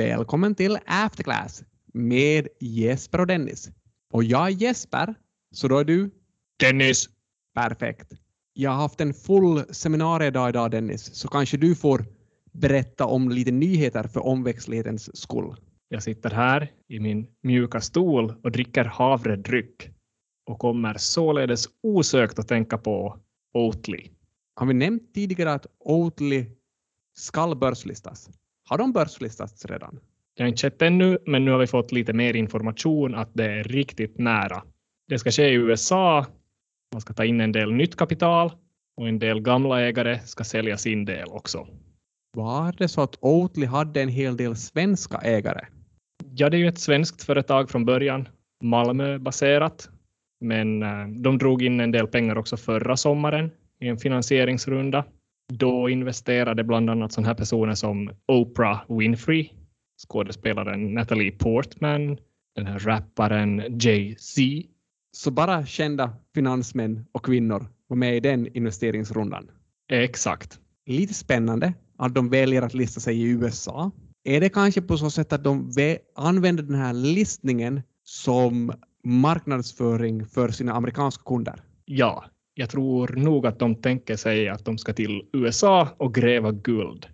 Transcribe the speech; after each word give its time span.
Välkommen 0.00 0.54
till 0.54 0.78
Afterclass 0.86 1.64
med 1.92 2.48
Jesper 2.60 3.20
och 3.20 3.26
Dennis. 3.26 3.70
Och 4.12 4.24
jag 4.24 4.46
är 4.46 4.50
Jesper, 4.50 5.14
så 5.50 5.68
då 5.68 5.78
är 5.78 5.84
du? 5.84 6.10
Dennis. 6.60 7.08
Perfekt. 7.54 8.12
Jag 8.52 8.70
har 8.70 8.76
haft 8.76 9.00
en 9.00 9.14
full 9.14 9.64
seminariedag 9.70 10.48
idag 10.48 10.70
Dennis, 10.70 11.14
så 11.14 11.28
kanske 11.28 11.56
du 11.56 11.74
får 11.74 12.04
berätta 12.52 13.04
om 13.06 13.28
lite 13.28 13.50
nyheter 13.50 14.02
för 14.02 14.20
omväxtlighetens 14.20 15.16
skull. 15.16 15.56
Jag 15.88 16.02
sitter 16.02 16.30
här 16.30 16.72
i 16.88 17.00
min 17.00 17.26
mjuka 17.42 17.80
stol 17.80 18.34
och 18.42 18.52
dricker 18.52 18.84
havredryck 18.84 19.90
och 20.46 20.58
kommer 20.58 20.94
således 20.98 21.68
osökt 21.82 22.38
att 22.38 22.48
tänka 22.48 22.78
på 22.78 23.18
Oatly. 23.54 24.10
Har 24.54 24.66
vi 24.66 24.74
nämnt 24.74 25.14
tidigare 25.14 25.52
att 25.52 25.66
Oatly 25.78 26.46
skall 27.16 27.56
börslistas? 27.56 28.30
Har 28.70 28.78
de 28.78 28.92
börslistats 28.92 29.64
redan? 29.64 30.00
Det 30.36 30.42
har 30.42 30.48
inte 30.48 30.62
skett 30.62 30.82
ännu, 30.82 31.18
men 31.26 31.44
nu 31.44 31.50
har 31.50 31.58
vi 31.58 31.66
fått 31.66 31.92
lite 31.92 32.12
mer 32.12 32.36
information 32.36 33.14
att 33.14 33.30
det 33.34 33.44
är 33.44 33.64
riktigt 33.64 34.18
nära. 34.18 34.62
Det 35.08 35.18
ska 35.18 35.30
ske 35.30 35.48
i 35.48 35.54
USA. 35.54 36.26
Man 36.92 37.00
ska 37.00 37.14
ta 37.14 37.24
in 37.24 37.40
en 37.40 37.52
del 37.52 37.72
nytt 37.72 37.96
kapital 37.96 38.52
och 38.96 39.08
en 39.08 39.18
del 39.18 39.40
gamla 39.40 39.80
ägare 39.80 40.18
ska 40.24 40.44
sälja 40.44 40.76
sin 40.76 41.04
del 41.04 41.28
också. 41.28 41.66
Var 42.36 42.74
det 42.78 42.88
så 42.88 43.02
att 43.02 43.18
Oatly 43.20 43.66
hade 43.66 44.02
en 44.02 44.08
hel 44.08 44.36
del 44.36 44.56
svenska 44.56 45.18
ägare? 45.18 45.66
Ja, 46.34 46.50
det 46.50 46.56
är 46.56 46.58
ju 46.58 46.68
ett 46.68 46.78
svenskt 46.80 47.22
företag 47.22 47.70
från 47.70 47.84
början, 47.84 48.28
Malmö-baserat, 48.62 49.88
men 50.40 50.82
eh, 50.82 51.08
de 51.08 51.38
drog 51.38 51.62
in 51.62 51.80
en 51.80 51.90
del 51.90 52.06
pengar 52.06 52.38
också 52.38 52.56
förra 52.56 52.96
sommaren 52.96 53.50
i 53.80 53.88
en 53.88 53.98
finansieringsrunda. 53.98 55.04
Då 55.52 55.88
investerade 55.88 56.64
bland 56.64 56.90
annat 56.90 57.12
sådana 57.12 57.28
här 57.28 57.34
personer 57.34 57.74
som 57.74 58.10
Oprah 58.26 58.80
Winfrey, 58.88 59.48
skådespelaren 60.08 60.94
Natalie 60.94 61.30
Portman, 61.30 62.18
den 62.56 62.66
här 62.66 62.78
rapparen 62.78 63.78
Jay-Z. 63.80 64.42
Så 65.12 65.30
bara 65.30 65.66
kända 65.66 66.12
finansmän 66.34 67.06
och 67.12 67.24
kvinnor 67.24 67.66
var 67.86 67.96
med 67.96 68.16
i 68.16 68.20
den 68.20 68.56
investeringsrundan? 68.56 69.50
Exakt. 69.92 70.58
Lite 70.86 71.14
spännande 71.14 71.72
att 71.98 72.14
de 72.14 72.28
väljer 72.28 72.62
att 72.62 72.74
lista 72.74 73.00
sig 73.00 73.20
i 73.20 73.24
USA. 73.24 73.90
Är 74.24 74.40
det 74.40 74.48
kanske 74.48 74.82
på 74.82 74.96
så 74.96 75.10
sätt 75.10 75.32
att 75.32 75.44
de 75.44 75.72
använder 76.14 76.62
den 76.62 76.74
här 76.74 76.92
listningen 76.92 77.82
som 78.04 78.72
marknadsföring 79.04 80.26
för 80.26 80.48
sina 80.48 80.72
amerikanska 80.72 81.22
kunder? 81.24 81.62
Ja, 81.84 82.24
jag 82.54 82.70
tror 82.70 83.08
nog 83.08 83.46
att 83.46 83.58
de 83.58 83.74
tänker 83.74 84.16
sig 84.16 84.48
att 84.48 84.64
de 84.64 84.78
ska 84.78 84.92
till 84.92 85.22
USA 85.32 85.88
och 85.96 86.14
gräva 86.14 86.52
guld. 86.52 87.06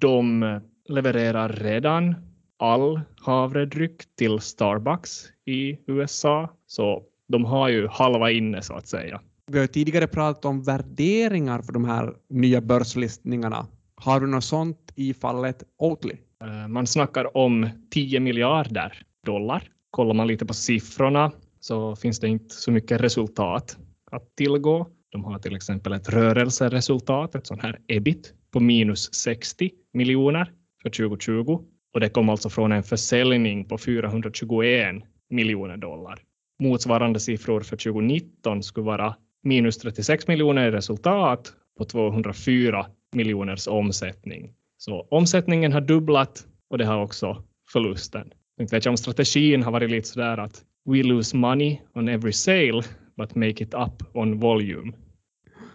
De 0.00 0.60
levererar 0.88 1.48
redan 1.48 2.14
all 2.58 3.00
havredryck 3.20 4.16
till 4.18 4.40
Starbucks 4.40 5.24
i 5.46 5.78
USA, 5.86 6.50
så 6.66 7.02
de 7.28 7.44
har 7.44 7.68
ju 7.68 7.88
halva 7.88 8.30
inne 8.30 8.62
så 8.62 8.74
att 8.74 8.86
säga. 8.88 9.20
Vi 9.46 9.58
har 9.58 9.66
tidigare 9.66 10.06
pratat 10.06 10.44
om 10.44 10.62
värderingar 10.62 11.62
för 11.62 11.72
de 11.72 11.84
här 11.84 12.14
nya 12.28 12.60
börslistningarna. 12.60 13.66
Har 13.94 14.20
du 14.20 14.26
något 14.26 14.44
sånt 14.44 14.92
i 14.94 15.14
fallet 15.14 15.62
Oatly? 15.78 16.14
Eh, 16.44 16.68
man 16.68 16.86
snackar 16.86 17.36
om 17.36 17.68
10 17.90 18.20
miljarder 18.20 19.02
dollar. 19.26 19.68
Kollar 19.90 20.14
man 20.14 20.26
lite 20.26 20.46
på 20.46 20.54
siffrorna 20.54 21.32
så 21.60 21.96
finns 21.96 22.20
det 22.20 22.28
inte 22.28 22.54
så 22.54 22.72
mycket 22.72 23.00
resultat 23.00 23.76
att 24.12 24.36
tillgå. 24.36 24.88
De 25.08 25.24
har 25.24 25.38
till 25.38 25.56
exempel 25.56 25.92
ett 25.92 26.08
rörelseresultat, 26.08 27.34
ett 27.34 27.46
sånt 27.46 27.62
här 27.62 27.78
ebit, 27.88 28.34
på 28.50 28.60
minus 28.60 29.14
60 29.14 29.70
miljoner 29.92 30.52
för 30.82 30.90
2020 30.90 31.60
och 31.94 32.00
det 32.00 32.08
kom 32.08 32.28
alltså 32.28 32.48
från 32.48 32.72
en 32.72 32.82
försäljning 32.82 33.64
på 33.64 33.78
421 33.78 35.02
miljoner 35.30 35.76
dollar. 35.76 36.18
Motsvarande 36.58 37.20
siffror 37.20 37.60
för 37.60 37.76
2019 37.76 38.62
skulle 38.62 38.86
vara 38.86 39.16
minus 39.42 39.78
36 39.78 40.28
miljoner 40.28 40.68
i 40.68 40.70
resultat 40.70 41.52
på 41.78 41.84
204 41.84 42.86
miljoners 43.12 43.68
omsättning. 43.68 44.52
Så 44.78 45.06
omsättningen 45.10 45.72
har 45.72 45.80
dubblat 45.80 46.46
och 46.70 46.78
det 46.78 46.84
har 46.84 47.02
också 47.02 47.44
förlusten. 47.72 48.32
Jag 48.56 48.64
vet 48.64 48.72
inte 48.72 48.88
om 48.88 48.96
strategin 48.96 49.62
har 49.62 49.72
varit 49.72 49.90
lite 49.90 50.08
sådär 50.08 50.38
att 50.38 50.62
we 50.84 51.02
lose 51.02 51.36
money 51.36 51.78
on 51.94 52.08
every 52.08 52.32
sale 52.32 52.82
but 53.16 53.34
make 53.34 53.64
it 53.64 53.74
up 53.74 54.16
on 54.16 54.40
volume. 54.40 54.92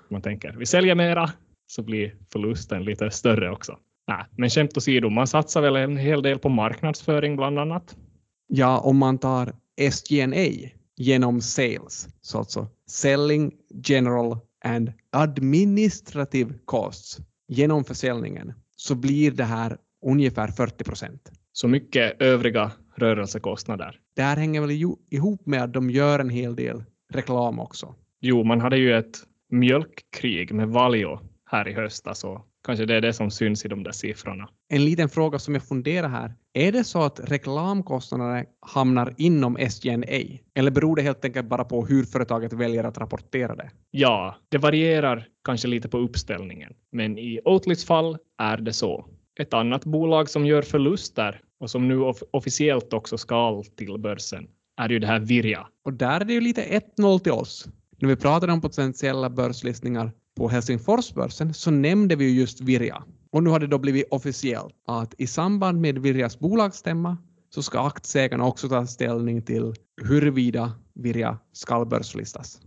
Man 0.09 0.21
tänker 0.21 0.55
vi 0.57 0.65
säljer 0.65 0.95
mera 0.95 1.31
så 1.67 1.83
blir 1.83 2.15
förlusten 2.31 2.83
lite 2.83 3.11
större 3.11 3.51
också. 3.51 3.77
Nej, 4.07 4.25
men 4.37 4.49
skämt 4.49 4.77
åsido, 4.77 5.09
man 5.09 5.27
satsar 5.27 5.61
väl 5.61 5.75
en 5.75 5.97
hel 5.97 6.21
del 6.21 6.39
på 6.39 6.49
marknadsföring 6.49 7.35
bland 7.35 7.59
annat. 7.59 7.97
Ja, 8.47 8.79
om 8.79 8.97
man 8.97 9.17
tar 9.17 9.53
SG&A 9.91 10.69
genom 10.97 11.41
sales, 11.41 12.07
så 12.21 12.37
alltså 12.37 12.67
selling, 12.87 13.53
general 13.83 14.37
and 14.65 14.91
administrative 15.09 16.53
costs 16.65 17.17
genom 17.47 17.83
försäljningen, 17.83 18.53
så 18.75 18.95
blir 18.95 19.31
det 19.31 19.43
här 19.43 19.77
ungefär 20.05 20.47
40 20.47 20.83
procent. 20.83 21.31
Så 21.51 21.67
mycket 21.67 22.21
övriga 22.21 22.71
rörelsekostnader. 22.95 23.99
Det 24.15 24.21
här 24.21 24.37
hänger 24.37 24.61
väl 24.61 24.71
ihop 25.09 25.45
med 25.45 25.63
att 25.63 25.73
de 25.73 25.89
gör 25.89 26.19
en 26.19 26.29
hel 26.29 26.55
del 26.55 26.83
reklam 27.13 27.59
också. 27.59 27.95
Jo, 28.21 28.43
man 28.43 28.61
hade 28.61 28.77
ju 28.77 28.93
ett 28.93 29.17
mjölkkrig 29.49 30.53
med 30.53 30.69
Valio 30.69 31.19
här 31.45 31.67
i 31.67 31.73
höstas 31.73 32.23
och 32.23 32.47
kanske 32.65 32.85
det 32.85 32.95
är 32.95 33.01
det 33.01 33.13
som 33.13 33.31
syns 33.31 33.65
i 33.65 33.67
de 33.67 33.83
där 33.83 33.91
siffrorna. 33.91 34.49
En 34.69 34.85
liten 34.85 35.09
fråga 35.09 35.39
som 35.39 35.53
jag 35.53 35.63
funderar 35.63 36.09
här. 36.09 36.33
Är 36.53 36.71
det 36.71 36.83
så 36.83 37.01
att 37.01 37.31
reklamkostnaderna 37.31 38.43
hamnar 38.59 39.13
inom 39.17 39.57
SG&A 39.69 40.39
eller 40.55 40.71
beror 40.71 40.95
det 40.95 41.01
helt 41.01 41.25
enkelt 41.25 41.49
bara 41.49 41.63
på 41.63 41.85
hur 41.85 42.03
företaget 42.03 42.53
väljer 42.53 42.83
att 42.83 42.97
rapportera 42.97 43.55
det? 43.55 43.71
Ja, 43.91 44.35
det 44.49 44.57
varierar 44.57 45.27
kanske 45.43 45.67
lite 45.67 45.89
på 45.89 45.97
uppställningen, 45.97 46.73
men 46.91 47.17
i 47.17 47.39
Oatlys 47.45 47.85
fall 47.85 48.17
är 48.37 48.57
det 48.57 48.73
så. 48.73 49.05
Ett 49.39 49.53
annat 49.53 49.85
bolag 49.85 50.29
som 50.29 50.45
gör 50.45 50.61
förluster 50.61 51.41
och 51.59 51.69
som 51.69 51.87
nu 51.87 51.99
officiellt 52.31 52.93
också 52.93 53.17
ska 53.17 53.63
till 53.77 53.97
börsen 53.99 54.47
är 54.77 54.89
ju 54.89 54.99
det 54.99 55.07
här 55.07 55.19
Virja. 55.19 55.67
Och 55.83 55.93
där 55.93 56.21
är 56.21 56.25
det 56.25 56.33
ju 56.33 56.41
lite 56.41 56.81
1-0 56.97 57.19
till 57.19 57.31
oss. 57.31 57.67
När 57.99 58.09
vi 58.09 58.15
pratade 58.15 58.53
om 58.53 58.61
potentiella 58.61 59.29
börslistningar 59.29 60.11
på 60.35 60.49
Helsingforsbörsen 60.49 61.53
så 61.53 61.71
nämnde 61.71 62.15
vi 62.15 62.25
ju 62.25 62.39
just 62.39 62.61
Virja. 62.61 63.03
Och 63.31 63.43
nu 63.43 63.49
har 63.49 63.59
det 63.59 63.67
då 63.67 63.77
blivit 63.77 64.07
officiellt 64.11 64.73
att 64.87 65.13
i 65.17 65.27
samband 65.27 65.81
med 65.81 65.99
Virjas 65.99 66.39
bolagsstämma 66.39 67.17
så 67.49 67.63
ska 67.63 67.79
aktieägarna 67.79 68.45
också 68.45 68.69
ta 68.69 68.87
ställning 68.87 69.41
till 69.41 69.73
huruvida 70.01 70.71
Virja 70.93 71.37
ska 71.51 71.85
börslistas. 71.85 72.61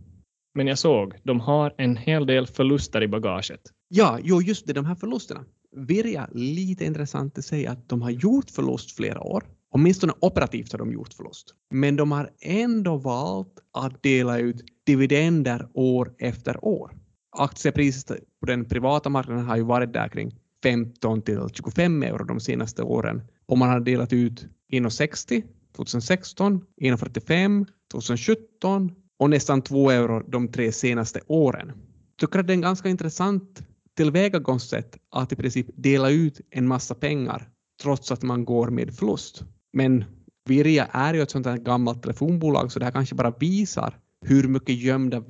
Men 0.55 0.67
jag 0.67 0.79
såg, 0.79 1.15
de 1.23 1.41
har 1.41 1.75
en 1.79 1.97
hel 1.97 2.27
del 2.27 2.47
förluster 2.47 3.03
i 3.03 3.09
bagaget. 3.09 3.61
Ja, 3.89 4.19
jo, 4.23 4.43
just 4.43 4.67
det, 4.67 4.73
de 4.73 4.85
här 4.85 4.95
förlusterna. 4.95 5.45
Virja, 5.77 6.29
lite 6.33 6.85
intressant 6.85 7.39
att 7.39 7.45
säga 7.45 7.71
att 7.71 7.89
de 7.89 8.03
har 8.03 8.11
gjort 8.11 8.51
förlust 8.51 8.97
flera 8.97 9.21
år. 9.21 9.45
Åtminstone 9.73 10.13
operativt 10.21 10.73
har 10.73 10.79
de 10.79 10.93
gjort 10.93 11.15
förlust. 11.15 11.55
Men 11.71 11.97
de 11.97 12.13
har 12.13 12.31
ändå 12.41 12.97
valt 12.97 13.59
att 13.73 14.03
dela 14.03 14.39
ut 14.39 14.63
dividender 14.87 15.69
år 15.75 16.15
efter 16.19 16.65
år. 16.65 16.93
Aktiepriset 17.37 18.19
på 18.41 18.47
den 18.47 18.65
privata 18.65 19.09
marknaden 19.09 19.45
har 19.45 19.57
ju 19.57 19.63
varit 19.63 19.93
där 19.93 20.09
kring 20.09 20.37
15 20.63 21.23
till 21.23 21.41
25 21.53 22.03
euro 22.03 22.25
de 22.25 22.41
senaste 22.41 22.83
åren 22.83 23.23
och 23.47 23.59
man 23.59 23.69
har 23.69 23.81
delat 23.81 24.13
ut 24.13 24.47
1,60 24.73 25.43
2016, 25.77 26.65
1,45 26.81 27.67
2017 27.93 28.93
och 29.19 29.31
nästan 29.31 29.63
2 29.63 29.91
euro 29.91 30.23
de 30.29 30.49
tre 30.49 30.73
senaste 30.73 31.21
åren. 31.27 31.69
Jag 31.69 32.29
tycker 32.29 32.39
att 32.39 32.47
det 32.47 32.53
är 32.53 32.55
en 32.55 32.61
ganska 32.61 32.89
intressant 32.89 33.63
tillvägagångssätt 33.97 34.99
att 35.11 35.33
i 35.33 35.37
princip 35.37 35.67
dela 35.75 36.11
ut 36.11 36.41
en 36.51 36.69
massa 36.69 36.95
pengar 36.95 37.49
trots 37.83 38.13
att 38.13 38.23
man 38.23 38.45
går 38.45 38.71
med 38.71 38.95
förlust. 38.95 39.45
Men 39.73 40.05
Virja 40.45 40.85
är 40.85 41.15
ju 41.15 41.23
ett 41.23 41.31
sånt 41.31 41.47
här 41.47 41.57
gammalt 41.57 42.03
telefonbolag 42.03 42.73
så 42.73 42.79
det 42.79 42.85
här 42.85 42.93
kanske 42.93 43.15
bara 43.15 43.31
visar 43.31 43.95
hur 44.27 44.49
mycket 44.49 44.75
gömda 44.75 45.25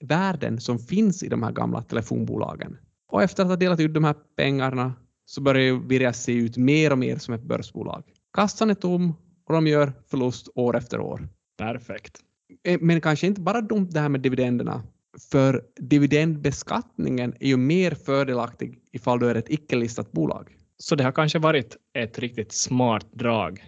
värden 0.00 0.60
som 0.60 0.78
finns 0.78 1.22
i 1.22 1.28
de 1.28 1.42
här 1.42 1.52
gamla 1.52 1.82
telefonbolagen. 1.82 2.76
Och 3.12 3.22
efter 3.22 3.42
att 3.42 3.48
ha 3.48 3.56
delat 3.56 3.80
ut 3.80 3.94
de 3.94 4.04
här 4.04 4.14
pengarna 4.36 4.92
så 5.24 5.40
börjar 5.40 5.88
Virja 5.88 6.12
se 6.12 6.32
ut 6.32 6.56
mer 6.56 6.92
och 6.92 6.98
mer 6.98 7.16
som 7.16 7.34
ett 7.34 7.42
börsbolag. 7.42 8.02
Kassan 8.32 8.70
är 8.70 8.74
tom 8.74 9.14
och 9.46 9.54
de 9.54 9.66
gör 9.66 9.92
förlust 10.10 10.48
år 10.54 10.76
efter 10.76 11.00
år. 11.00 11.28
Perfekt. 11.58 12.20
Eh, 12.64 12.78
men 12.80 13.00
kanske 13.00 13.26
inte 13.26 13.40
bara 13.40 13.60
dumt 13.60 13.88
det 13.90 14.00
här 14.00 14.08
med 14.08 14.20
dividenderna, 14.20 14.82
för 15.30 15.64
dividendbeskattningen 15.76 17.34
är 17.40 17.48
ju 17.48 17.56
mer 17.56 17.90
fördelaktig 17.90 18.78
ifall 18.92 19.18
du 19.18 19.30
är 19.30 19.34
ett 19.34 19.50
icke-listat 19.50 20.12
bolag. 20.12 20.56
Så 20.78 20.94
det 20.94 21.04
har 21.04 21.12
kanske 21.12 21.38
varit 21.38 21.76
ett 21.94 22.18
riktigt 22.18 22.52
smart 22.52 23.06
drag 23.12 23.64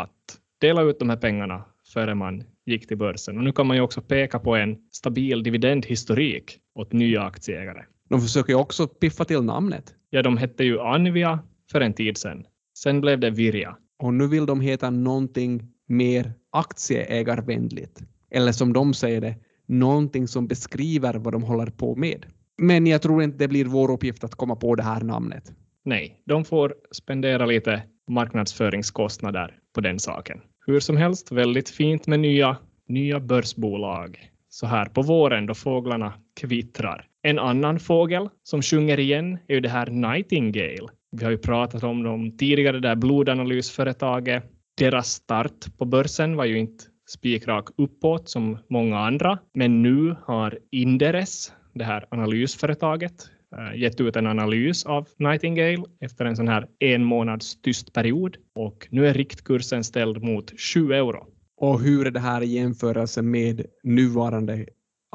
att 0.00 0.38
dela 0.60 0.82
ut 0.82 0.98
de 0.98 1.10
här 1.10 1.16
pengarna 1.16 1.64
före 1.92 2.14
man 2.14 2.44
gick 2.66 2.86
till 2.88 2.96
börsen. 2.96 3.38
Och 3.38 3.44
nu 3.44 3.52
kan 3.52 3.66
man 3.66 3.76
ju 3.76 3.82
också 3.82 4.02
peka 4.02 4.38
på 4.38 4.56
en 4.56 4.76
stabil 4.90 5.42
dividendhistorik 5.42 6.58
åt 6.74 6.92
nya 6.92 7.22
aktieägare. 7.22 7.84
De 8.08 8.20
försöker 8.20 8.52
ju 8.52 8.58
också 8.58 8.86
piffa 8.86 9.24
till 9.24 9.42
namnet. 9.42 9.94
Ja, 10.10 10.22
de 10.22 10.36
hette 10.36 10.64
ju 10.64 10.80
Anvia 10.80 11.38
för 11.72 11.80
en 11.80 11.92
tid 11.92 12.16
sedan. 12.16 12.44
Sen 12.78 13.00
blev 13.00 13.20
det 13.20 13.30
Virja. 13.30 13.76
Och 13.98 14.14
nu 14.14 14.26
vill 14.26 14.46
de 14.46 14.60
heta 14.60 14.90
någonting 14.90 15.62
mer 15.88 16.32
aktieägarvänligt. 16.50 18.02
Eller 18.30 18.52
som 18.52 18.72
de 18.72 18.94
säger 18.94 19.20
det, 19.20 19.34
någonting 19.66 20.28
som 20.28 20.46
beskriver 20.46 21.14
vad 21.14 21.32
de 21.32 21.42
håller 21.42 21.66
på 21.66 21.96
med. 21.96 22.26
Men 22.58 22.86
jag 22.86 23.02
tror 23.02 23.22
inte 23.22 23.38
det 23.38 23.48
blir 23.48 23.64
vår 23.64 23.90
uppgift 23.90 24.24
att 24.24 24.34
komma 24.34 24.56
på 24.56 24.74
det 24.74 24.82
här 24.82 25.00
namnet. 25.00 25.52
Nej, 25.84 26.22
de 26.26 26.44
får 26.44 26.74
spendera 26.92 27.46
lite 27.46 27.82
marknadsföringskostnader 28.08 29.58
på 29.74 29.80
den 29.80 29.98
saken. 29.98 30.40
Hur 30.66 30.80
som 30.80 30.96
helst, 30.96 31.32
väldigt 31.32 31.70
fint 31.70 32.06
med 32.06 32.20
nya, 32.20 32.56
nya 32.88 33.20
börsbolag 33.20 34.32
så 34.48 34.66
här 34.66 34.86
på 34.86 35.02
våren 35.02 35.46
då 35.46 35.54
fåglarna 35.54 36.12
kvittrar. 36.40 37.06
En 37.22 37.38
annan 37.38 37.78
fågel 37.78 38.28
som 38.42 38.62
sjunger 38.62 39.00
igen 39.00 39.38
är 39.48 39.54
ju 39.54 39.60
det 39.60 39.68
här 39.68 39.86
Nightingale. 39.86 40.88
Vi 41.12 41.24
har 41.24 41.30
ju 41.30 41.38
pratat 41.38 41.82
om 41.82 42.02
dem 42.02 42.36
tidigare, 42.36 42.72
det 42.80 42.88
där 42.88 42.96
blodanalysföretaget. 42.96 44.44
Deras 44.78 45.08
start 45.08 45.78
på 45.78 45.84
börsen 45.84 46.36
var 46.36 46.44
ju 46.44 46.58
inte 46.58 46.84
spikrak 47.08 47.68
uppåt 47.76 48.28
som 48.28 48.58
många 48.68 48.98
andra, 48.98 49.38
men 49.54 49.82
nu 49.82 50.16
har 50.24 50.58
Inderes, 50.70 51.52
det 51.74 51.84
här 51.84 52.06
analysföretaget, 52.10 53.30
gett 53.74 54.00
ut 54.00 54.16
en 54.16 54.26
analys 54.26 54.86
av 54.86 55.08
Nightingale 55.18 55.84
efter 56.00 56.24
en 56.24 56.36
sån 56.36 56.48
här 56.48 56.66
en 56.78 57.04
månads 57.04 57.62
tyst 57.62 57.92
period 57.92 58.36
och 58.54 58.88
nu 58.90 59.06
är 59.06 59.14
riktkursen 59.14 59.84
ställd 59.84 60.22
mot 60.22 60.60
7 60.60 60.92
euro. 60.92 61.26
Och 61.56 61.80
hur 61.80 62.06
är 62.06 62.10
det 62.10 62.20
här 62.20 62.42
i 62.42 62.46
jämförelse 62.46 63.22
med 63.22 63.66
nuvarande 63.82 64.66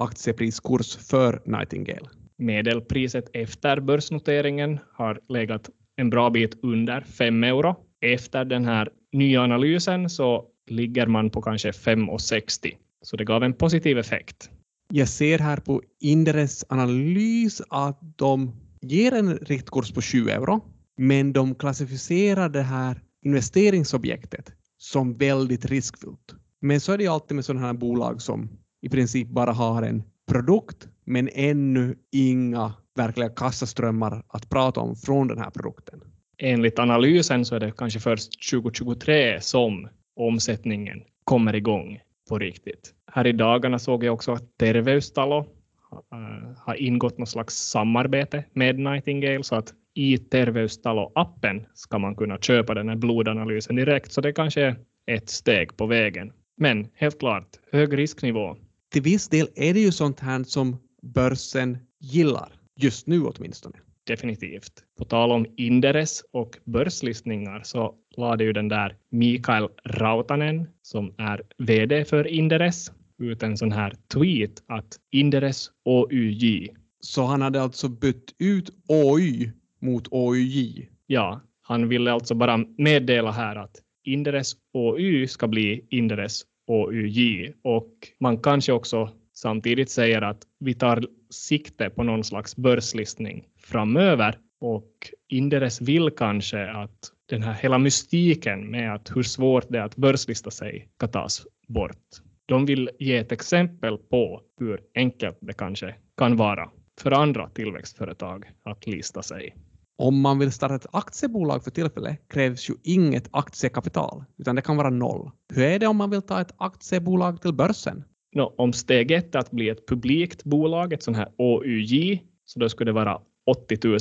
aktiepriskurs 0.02 0.98
för 1.10 1.42
Nightingale? 1.46 2.10
Medelpriset 2.38 3.30
efter 3.34 3.80
börsnoteringen 3.80 4.80
har 4.94 5.20
legat 5.30 5.70
en 5.96 6.10
bra 6.10 6.30
bit 6.30 6.60
under 6.64 7.02
5 7.02 7.44
euro. 7.44 7.76
Efter 8.02 8.46
den 8.46 8.66
här 8.66 8.90
nya 9.12 9.42
analysen 9.42 10.10
så 10.10 10.46
ligger 10.70 11.08
man 11.08 11.30
på 11.30 11.42
kanske 11.42 11.72
5,60. 11.72 12.76
Så 13.02 13.18
det 13.18 13.26
gav 13.26 13.44
en 13.44 13.54
positiv 13.54 13.98
effekt. 13.98 14.50
Jag 14.94 15.08
ser 15.08 15.40
här 15.40 15.58
på 15.58 15.82
Inderes 16.00 16.66
analys 16.70 17.62
att 17.70 18.00
de 18.16 18.52
ger 18.82 19.14
en 19.14 19.38
riktkurs 19.38 19.92
på 19.92 20.02
20 20.02 20.32
euro, 20.32 20.62
men 20.98 21.34
de 21.34 21.56
klassificerar 21.56 22.50
det 22.50 22.62
här 22.62 23.02
investeringsobjektet 23.26 24.52
som 24.78 25.18
väldigt 25.18 25.66
riskfyllt. 25.66 26.36
Men 26.62 26.80
så 26.82 26.92
är 26.92 26.98
det 26.98 27.04
ju 27.04 27.10
alltid 27.10 27.36
med 27.36 27.46
sådana 27.46 27.68
här 27.68 27.74
bolag 27.74 28.22
som 28.22 28.50
i 28.82 28.90
princip 28.90 29.28
bara 29.28 29.52
har 29.52 29.84
en 29.84 30.04
produkt, 30.28 30.88
men 31.06 31.30
ännu 31.34 31.96
inga 32.12 32.74
verkliga 32.96 33.30
kassaströmmar 33.30 34.24
att 34.28 34.50
prata 34.50 34.80
om 34.80 34.96
från 34.96 35.28
den 35.28 35.38
här 35.38 35.50
produkten. 35.50 36.02
Enligt 36.38 36.80
analysen 36.80 37.46
så 37.46 37.56
är 37.56 37.60
det 37.60 37.72
kanske 37.78 38.00
först 38.00 38.50
2023 38.52 39.42
som 39.42 39.88
omsättningen 40.16 41.02
kommer 41.24 41.56
igång 41.56 42.00
på 42.28 42.40
riktigt. 42.40 42.94
Här 43.12 43.28
i 43.28 43.32
dagarna 43.32 43.80
såg 43.80 44.04
jag 44.04 44.14
också 44.14 44.32
att 44.32 44.58
Terveystalo 44.58 45.38
eh, 45.38 46.58
har 46.58 46.76
ingått 46.76 47.18
något 47.18 47.30
slags 47.30 47.56
samarbete 47.56 48.44
med 48.54 48.80
Nightingale 48.80 49.44
så 49.44 49.56
att 49.56 49.74
i 49.94 50.18
Terveystalo-appen 50.18 51.66
ska 51.74 52.00
man 52.00 52.16
kunna 52.16 52.38
köpa 52.38 52.74
den 52.74 52.90
här 52.90 52.96
blodanalysen 52.96 53.76
direkt, 53.76 54.12
så 54.12 54.22
det 54.22 54.34
kanske 54.34 54.62
är 54.62 54.76
ett 55.06 55.30
steg 55.30 55.78
på 55.78 55.86
vägen. 55.86 56.32
Men 56.58 56.88
helt 56.94 57.20
klart, 57.20 57.48
hög 57.72 57.98
risknivå. 57.98 58.58
Till 58.92 59.02
viss 59.02 59.30
del 59.30 59.48
är 59.56 59.74
det 59.74 59.80
ju 59.80 59.92
sånt 59.92 60.20
här 60.20 60.44
som 60.44 60.78
börsen 61.02 61.78
gillar, 62.00 62.50
just 62.76 63.08
nu 63.08 63.26
åtminstone. 63.26 63.78
Definitivt. 64.08 64.84
På 64.98 65.06
tal 65.06 65.32
om 65.32 65.46
Inderes 65.58 66.24
och 66.32 66.58
börslistningar 66.66 67.62
så 67.64 67.96
lade 68.18 68.44
ju 68.44 68.54
den 68.54 68.68
där 68.68 68.96
Mikael 69.10 69.68
Rautanen, 69.84 70.68
som 70.82 71.14
är 71.18 71.42
VD 71.58 72.06
för 72.06 72.28
Inderes, 72.28 72.92
ut 73.18 73.44
en 73.44 73.58
sån 73.58 73.72
här 73.72 73.94
tweet 74.14 74.64
att 74.68 74.96
Inderes 75.12 75.72
OUJ. 75.86 76.70
Så 77.00 77.24
han 77.24 77.42
hade 77.42 77.62
alltså 77.62 77.90
bytt 77.90 78.36
ut 78.40 78.70
OY 78.88 79.52
mot 79.82 80.08
OUJ? 80.12 80.90
Ja, 81.08 81.42
han 81.62 81.90
ville 81.90 82.12
alltså 82.12 82.36
bara 82.36 82.66
meddela 82.78 83.32
här 83.32 83.56
att 83.56 83.76
Inderes 84.04 84.54
OY 84.74 85.28
ska 85.28 85.48
bli 85.48 85.86
Inderes 85.90 86.46
OUJ 86.68 87.54
och 87.64 87.92
man 88.20 88.38
kanske 88.38 88.72
också 88.72 89.10
samtidigt 89.34 89.90
säger 89.90 90.22
att 90.22 90.44
vi 90.60 90.74
tar 90.74 91.06
sikte 91.30 91.90
på 91.90 92.04
någon 92.04 92.24
slags 92.24 92.56
börslistning 92.56 93.46
framöver 93.68 94.38
och 94.62 94.92
Inderes 95.30 95.82
vill 95.82 96.10
kanske 96.18 96.72
att 96.72 97.12
den 97.30 97.44
här 97.44 97.54
hela 97.54 97.78
mystiken 97.78 98.72
med 98.72 98.94
att 98.94 99.12
hur 99.16 99.24
svårt 99.24 99.66
det 99.70 99.78
är 99.78 99.84
att 99.84 99.96
börslista 99.96 100.52
sig 100.52 100.90
ska 100.96 101.08
tas 101.08 101.46
bort. 101.68 102.06
De 102.46 102.66
vill 102.66 102.90
ge 103.00 103.18
ett 103.18 103.32
exempel 103.32 103.98
på 103.98 104.42
hur 104.60 104.80
enkelt 104.96 105.38
det 105.42 105.54
kanske 105.54 105.96
kan 106.18 106.38
vara 106.38 106.70
för 107.02 107.12
andra 107.12 107.50
tillväxtföretag 107.50 108.46
att 108.64 108.88
lista 108.88 109.22
sig. 109.22 109.56
Om 109.98 110.22
man 110.22 110.40
vill 110.40 110.52
starta 110.52 110.76
ett 110.76 110.88
aktiebolag 110.92 111.64
för 111.64 111.72
tillfället 111.72 112.28
krävs 112.30 112.70
ju 112.70 112.74
inget 112.84 113.30
aktiekapital, 113.32 114.24
utan 114.38 114.56
det 114.56 114.62
kan 114.62 114.78
vara 114.78 114.90
noll. 114.90 115.32
Hur 115.54 115.64
är 115.64 115.80
det 115.80 115.88
om 115.88 115.98
man 115.98 116.10
vill 116.10 116.22
ta 116.22 116.42
ett 116.42 116.56
aktiebolag 116.58 117.42
till 117.42 117.54
börsen? 117.54 118.04
No, 118.36 118.54
om 118.58 118.74
steg 118.74 119.12
ett 119.12 119.36
är 119.36 119.40
att 119.40 119.52
bli 119.52 119.70
ett 119.70 119.88
publikt 119.88 120.44
bolag, 120.44 120.94
ett 120.94 121.04
sånt 121.04 121.18
här 121.18 121.30
OUJ, 121.38 122.24
så 122.46 122.60
då 122.60 122.70
skulle 122.70 122.90
det 122.90 122.96
vara 122.96 123.22
80 123.48 123.88
000 123.88 124.00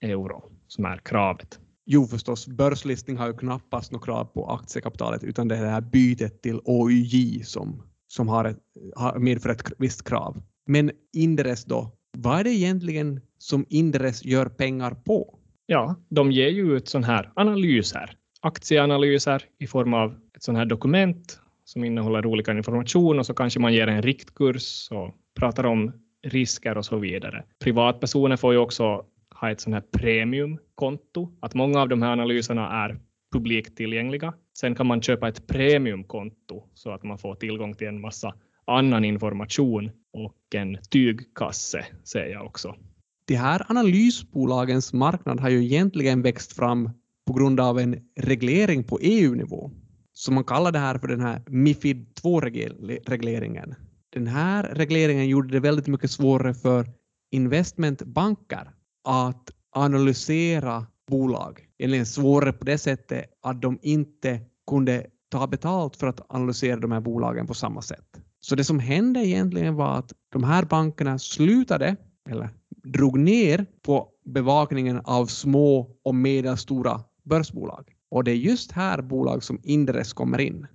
euro 0.00 0.42
som 0.66 0.84
är 0.84 0.96
kravet. 0.96 1.58
Jo 1.86 2.06
förstås, 2.06 2.46
börslistning 2.46 3.16
har 3.16 3.26
ju 3.26 3.32
knappast 3.32 3.92
något 3.92 4.04
krav 4.04 4.24
på 4.24 4.46
aktiekapitalet 4.46 5.24
utan 5.24 5.48
det 5.48 5.56
är 5.56 5.62
det 5.62 5.68
här 5.68 5.80
bytet 5.80 6.42
till 6.42 6.60
OUJ 6.64 7.42
som, 7.44 7.82
som 8.06 8.28
har 8.28 8.44
ett, 8.44 8.58
har 8.96 9.18
medför 9.18 9.50
ett 9.50 9.72
visst 9.78 10.08
krav. 10.08 10.42
Men 10.66 10.90
Inderes 11.12 11.64
då, 11.64 11.90
vad 12.18 12.40
är 12.40 12.44
det 12.44 12.50
egentligen 12.50 13.20
som 13.38 13.66
Inderes 13.68 14.24
gör 14.24 14.46
pengar 14.46 14.90
på? 14.90 15.38
Ja, 15.66 15.96
de 16.08 16.32
ger 16.32 16.48
ju 16.48 16.76
ut 16.76 16.88
sådana 16.88 17.06
här 17.06 17.32
analyser, 17.36 18.16
aktieanalyser 18.40 19.44
i 19.58 19.66
form 19.66 19.94
av 19.94 20.14
ett 20.36 20.42
sådant 20.42 20.58
här 20.58 20.66
dokument 20.66 21.40
som 21.64 21.84
innehåller 21.84 22.26
olika 22.26 22.52
information 22.52 23.18
och 23.18 23.26
så 23.26 23.34
kanske 23.34 23.60
man 23.60 23.74
ger 23.74 23.86
en 23.86 24.02
riktkurs 24.02 24.88
och 24.90 25.14
pratar 25.38 25.66
om 25.66 25.92
risker 26.22 26.78
och 26.78 26.84
så 26.84 26.98
vidare. 26.98 27.44
Privatpersoner 27.64 28.36
får 28.36 28.52
ju 28.52 28.58
också 28.58 29.04
ha 29.34 29.50
ett 29.50 29.60
sånt 29.60 29.74
här 29.74 29.84
premiumkonto, 29.98 31.28
att 31.40 31.54
många 31.54 31.80
av 31.80 31.88
de 31.88 32.02
här 32.02 32.12
analyserna 32.12 32.84
är 32.84 32.98
publikt 33.32 33.76
tillgängliga. 33.76 34.34
Sen 34.58 34.74
kan 34.74 34.86
man 34.86 35.02
köpa 35.02 35.28
ett 35.28 35.46
premiumkonto 35.46 36.64
så 36.74 36.90
att 36.90 37.02
man 37.02 37.18
får 37.18 37.34
tillgång 37.34 37.74
till 37.74 37.86
en 37.86 38.00
massa 38.00 38.34
annan 38.64 39.04
information 39.04 39.90
och 40.12 40.54
en 40.54 40.78
tygkasse 40.90 41.84
ser 42.04 42.26
jag 42.26 42.46
också. 42.46 42.76
De 43.24 43.34
här 43.34 43.66
analysbolagens 43.68 44.92
marknad 44.92 45.40
har 45.40 45.48
ju 45.48 45.64
egentligen 45.64 46.22
växt 46.22 46.56
fram 46.56 46.90
på 47.26 47.32
grund 47.32 47.60
av 47.60 47.78
en 47.78 47.96
reglering 48.16 48.84
på 48.84 48.98
EU-nivå. 49.02 49.70
Så 50.12 50.32
man 50.32 50.44
kallar 50.44 50.72
det 50.72 50.78
här 50.78 50.98
för 50.98 51.08
den 51.08 51.20
här 51.20 51.42
Mifid 51.46 52.06
2-regleringen. 52.22 53.74
Den 54.12 54.26
här 54.26 54.62
regleringen 54.62 55.28
gjorde 55.28 55.48
det 55.48 55.60
väldigt 55.60 55.86
mycket 55.86 56.10
svårare 56.10 56.54
för 56.54 56.86
investmentbanker 57.30 58.70
att 59.04 59.50
analysera 59.76 60.86
bolag. 61.10 61.66
Egentligen 61.78 62.06
svårare 62.06 62.52
på 62.52 62.64
det 62.64 62.78
sättet 62.78 63.24
att 63.42 63.62
de 63.62 63.78
inte 63.82 64.40
kunde 64.70 65.06
ta 65.28 65.46
betalt 65.46 65.96
för 65.96 66.06
att 66.06 66.20
analysera 66.28 66.80
de 66.80 66.92
här 66.92 67.00
bolagen 67.00 67.46
på 67.46 67.54
samma 67.54 67.82
sätt. 67.82 68.20
Så 68.40 68.54
det 68.54 68.64
som 68.64 68.78
hände 68.78 69.26
egentligen 69.26 69.74
var 69.74 69.98
att 69.98 70.12
de 70.32 70.44
här 70.44 70.64
bankerna 70.64 71.18
slutade, 71.18 71.96
eller 72.30 72.50
drog 72.84 73.18
ner 73.18 73.66
på 73.82 74.08
bevakningen 74.24 75.00
av 75.04 75.26
små 75.26 75.96
och 76.04 76.14
medelstora 76.14 77.00
börsbolag. 77.24 77.88
Och 78.10 78.24
det 78.24 78.30
är 78.30 78.36
just 78.36 78.72
här 78.72 79.02
bolag 79.02 79.42
som 79.42 79.60
Inderes 79.62 80.12
kommer 80.12 80.40
in. 80.40 80.66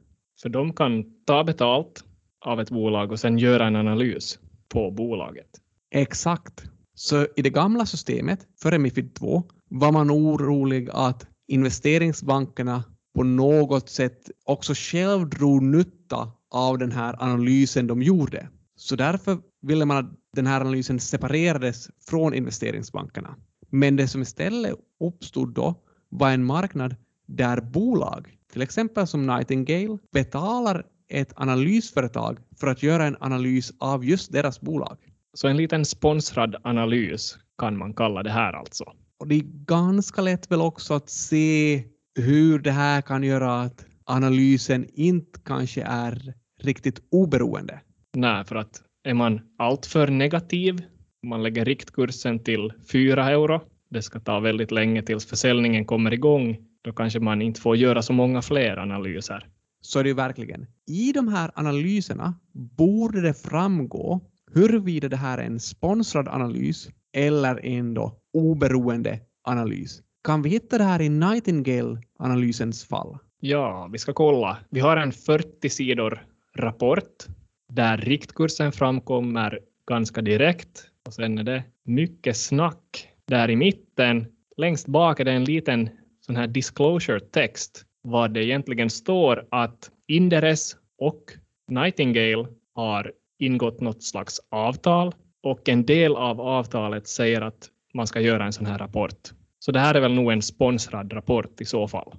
För 0.41 0.49
de 0.49 0.73
kan 0.73 1.03
ta 1.25 1.43
betalt 1.43 2.03
av 2.45 2.59
ett 2.61 2.69
bolag 2.69 3.11
och 3.11 3.19
sen 3.19 3.37
göra 3.37 3.67
en 3.67 3.75
analys 3.75 4.39
på 4.69 4.91
bolaget. 4.91 5.49
Exakt. 5.91 6.63
Så 6.93 7.27
i 7.35 7.41
det 7.41 7.49
gamla 7.49 7.85
systemet, 7.85 8.47
före 8.61 8.77
Mifid 8.77 9.15
2, 9.15 9.43
var 9.69 9.91
man 9.91 10.11
orolig 10.11 10.89
att 10.93 11.27
investeringsbankerna 11.47 12.83
på 13.15 13.23
något 13.23 13.89
sätt 13.89 14.29
också 14.45 14.73
själv 14.75 15.29
drog 15.29 15.63
nytta 15.63 16.31
av 16.51 16.77
den 16.77 16.91
här 16.91 17.23
analysen 17.23 17.87
de 17.87 18.01
gjorde. 18.01 18.49
Så 18.75 18.95
därför 18.95 19.37
ville 19.61 19.85
man 19.85 19.97
att 19.97 20.11
den 20.33 20.47
här 20.47 20.61
analysen 20.61 20.99
separerades 20.99 21.89
från 22.09 22.33
investeringsbankerna. 22.33 23.35
Men 23.69 23.95
det 23.95 24.07
som 24.07 24.21
istället 24.21 24.75
uppstod 24.99 25.53
då 25.53 25.75
var 26.09 26.31
en 26.31 26.45
marknad 26.45 26.95
där 27.27 27.61
bolag, 27.61 28.37
till 28.51 28.61
exempel 28.61 29.07
som 29.07 29.27
Nightingale, 29.27 29.97
betalar 30.11 30.85
ett 31.09 31.33
analysföretag 31.35 32.39
för 32.59 32.67
att 32.67 32.83
göra 32.83 33.05
en 33.05 33.17
analys 33.19 33.73
av 33.79 34.05
just 34.05 34.31
deras 34.31 34.61
bolag. 34.61 34.97
Så 35.33 35.47
en 35.47 35.57
liten 35.57 35.85
sponsrad 35.85 36.55
analys 36.63 37.37
kan 37.57 37.77
man 37.77 37.93
kalla 37.93 38.23
det 38.23 38.31
här 38.31 38.53
alltså. 38.53 38.83
Och 39.19 39.27
det 39.27 39.35
är 39.35 39.43
ganska 39.65 40.21
lätt 40.21 40.51
väl 40.51 40.61
också 40.61 40.93
att 40.93 41.09
se 41.09 41.83
hur 42.15 42.59
det 42.59 42.71
här 42.71 43.01
kan 43.01 43.23
göra 43.23 43.61
att 43.61 43.85
analysen 44.05 44.85
inte 44.93 45.39
kanske 45.45 45.81
är 45.81 46.33
riktigt 46.61 46.99
oberoende. 47.11 47.81
Nej, 48.13 48.45
för 48.45 48.55
att 48.55 48.81
är 49.03 49.13
man 49.13 49.41
alltför 49.57 50.07
negativ, 50.07 50.83
man 51.27 51.43
lägger 51.43 51.65
riktkursen 51.65 52.43
till 52.43 52.73
4 52.91 53.29
euro, 53.29 53.61
det 53.89 54.01
ska 54.01 54.19
ta 54.19 54.39
väldigt 54.39 54.71
länge 54.71 55.01
tills 55.01 55.25
försäljningen 55.25 55.85
kommer 55.85 56.13
igång, 56.13 56.57
då 56.83 56.93
kanske 56.93 57.19
man 57.19 57.41
inte 57.41 57.61
får 57.61 57.75
göra 57.75 58.01
så 58.01 58.13
många 58.13 58.41
fler 58.41 58.77
analyser. 58.77 59.47
Så 59.85 59.99
är 59.99 60.03
det 60.03 60.09
ju 60.09 60.15
verkligen. 60.15 60.67
I 60.87 61.11
de 61.11 61.27
här 61.27 61.51
analyserna 61.55 62.33
borde 62.53 63.21
det 63.21 63.33
framgå 63.33 64.21
huruvida 64.53 65.09
det 65.09 65.17
här 65.17 65.37
är 65.37 65.43
en 65.43 65.59
sponsrad 65.59 66.27
analys 66.27 66.89
eller 67.13 67.65
en 67.65 67.93
då 67.93 68.19
oberoende 68.33 69.19
analys. 69.43 70.01
Kan 70.23 70.41
vi 70.41 70.49
hitta 70.49 70.77
det 70.77 70.83
här 70.83 71.01
i 71.01 71.09
Nightingale-analysens 71.09 72.87
fall? 72.87 73.17
Ja, 73.39 73.89
vi 73.91 73.97
ska 73.97 74.13
kolla. 74.13 74.57
Vi 74.69 74.79
har 74.79 74.97
en 74.97 75.11
40 75.11 75.69
sidor 75.69 76.25
rapport 76.55 77.25
där 77.73 77.97
riktkursen 77.97 78.71
framkommer 78.71 79.59
ganska 79.87 80.21
direkt 80.21 80.83
och 81.07 81.13
sen 81.13 81.37
är 81.37 81.43
det 81.43 81.63
mycket 81.83 82.37
snack. 82.37 83.09
Där 83.27 83.49
i 83.49 83.55
mitten, 83.55 84.25
längst 84.57 84.87
bak 84.87 85.19
är 85.19 85.25
det 85.25 85.31
en 85.31 85.43
liten 85.43 85.89
sån 86.25 86.35
här 86.35 86.47
disclosure-text 86.47 87.85
vad 88.05 88.33
det 88.33 88.43
egentligen 88.43 88.89
står 88.89 89.47
att 89.51 89.91
Inderes 90.07 90.77
och 90.97 91.23
Nightingale 91.67 92.47
har 92.73 93.11
ingått 93.39 93.81
något 93.81 94.03
slags 94.03 94.41
avtal 94.49 95.15
och 95.43 95.69
en 95.69 95.85
del 95.85 96.15
av 96.15 96.41
avtalet 96.41 97.07
säger 97.07 97.41
att 97.41 97.69
man 97.93 98.07
ska 98.07 98.19
göra 98.19 98.45
en 98.45 98.53
sån 98.53 98.65
här 98.65 98.77
rapport. 98.77 99.31
Så 99.59 99.71
det 99.71 99.79
här 99.79 99.95
är 99.95 100.01
väl 100.01 100.13
nog 100.13 100.31
en 100.31 100.41
sponsrad 100.41 101.13
rapport 101.13 101.61
i 101.61 101.65
så 101.65 101.87
fall. 101.87 102.13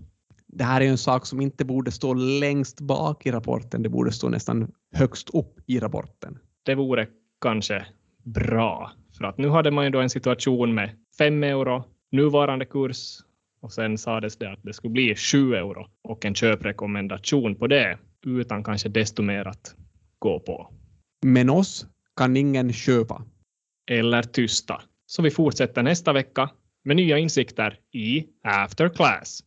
Det 0.46 0.64
här 0.64 0.80
är 0.80 0.88
en 0.88 0.98
sak 0.98 1.26
som 1.26 1.40
inte 1.40 1.64
borde 1.64 1.90
stå 1.90 2.14
längst 2.14 2.80
bak 2.80 3.26
i 3.26 3.30
rapporten. 3.30 3.82
Det 3.82 3.88
borde 3.88 4.12
stå 4.12 4.28
nästan 4.28 4.72
högst 4.92 5.30
upp 5.34 5.60
i 5.66 5.78
rapporten. 5.78 6.38
Det 6.62 6.74
vore 6.74 7.06
kanske 7.40 7.86
bra, 8.24 8.92
för 9.18 9.24
att 9.24 9.38
nu 9.38 9.48
hade 9.48 9.70
man 9.70 9.84
ju 9.84 9.90
då 9.90 10.00
en 10.00 10.10
situation 10.10 10.74
med 10.74 10.90
5 11.18 11.42
euro 11.42 11.84
nuvarande 12.12 12.64
kurs 12.64 13.18
och 13.66 13.72
sen 13.72 13.98
sades 13.98 14.36
det 14.36 14.52
att 14.52 14.62
det 14.62 14.72
skulle 14.72 14.92
bli 14.92 15.14
7 15.14 15.54
euro 15.54 15.86
och 16.02 16.24
en 16.24 16.34
köprekommendation 16.34 17.54
på 17.54 17.66
det 17.66 17.98
utan 18.26 18.64
kanske 18.64 18.88
desto 18.88 19.22
mer 19.22 19.48
att 19.48 19.74
gå 20.18 20.40
på. 20.40 20.72
Men 21.24 21.50
oss 21.50 21.86
kan 22.16 22.36
ingen 22.36 22.72
köpa. 22.72 23.24
Eller 23.90 24.22
tysta. 24.22 24.82
Så 25.06 25.22
vi 25.22 25.30
fortsätter 25.30 25.82
nästa 25.82 26.12
vecka 26.12 26.50
med 26.84 26.96
nya 26.96 27.18
insikter 27.18 27.78
i 27.92 28.26
After 28.42 28.88
Class. 28.88 29.40